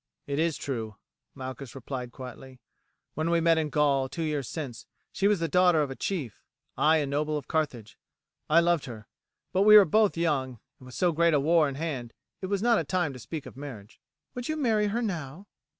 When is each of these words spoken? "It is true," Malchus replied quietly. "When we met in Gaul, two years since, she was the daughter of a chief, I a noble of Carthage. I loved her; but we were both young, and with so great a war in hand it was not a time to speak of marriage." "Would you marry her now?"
"It 0.25 0.39
is 0.39 0.57
true," 0.57 0.95
Malchus 1.35 1.75
replied 1.75 2.11
quietly. 2.11 2.59
"When 3.13 3.29
we 3.29 3.39
met 3.39 3.59
in 3.59 3.69
Gaul, 3.69 4.09
two 4.09 4.23
years 4.23 4.49
since, 4.49 4.87
she 5.11 5.27
was 5.27 5.39
the 5.39 5.47
daughter 5.47 5.83
of 5.83 5.91
a 5.91 5.95
chief, 5.95 6.43
I 6.75 6.97
a 6.97 7.05
noble 7.05 7.37
of 7.37 7.47
Carthage. 7.47 7.99
I 8.49 8.61
loved 8.61 8.85
her; 8.85 9.05
but 9.53 9.61
we 9.61 9.77
were 9.77 9.85
both 9.85 10.17
young, 10.17 10.59
and 10.79 10.87
with 10.87 10.95
so 10.95 11.11
great 11.11 11.35
a 11.35 11.39
war 11.39 11.69
in 11.69 11.75
hand 11.75 12.13
it 12.41 12.47
was 12.47 12.63
not 12.63 12.79
a 12.79 12.83
time 12.83 13.13
to 13.13 13.19
speak 13.19 13.45
of 13.45 13.55
marriage." 13.55 14.01
"Would 14.33 14.49
you 14.49 14.57
marry 14.57 14.87
her 14.87 15.03
now?" 15.03 15.45